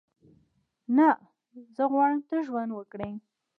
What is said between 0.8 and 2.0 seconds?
نه، زه